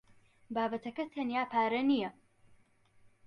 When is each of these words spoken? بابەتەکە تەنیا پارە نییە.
بابەتەکە 0.55 1.03
تەنیا 1.13 1.43
پارە 1.51 1.81
نییە. 1.89 2.09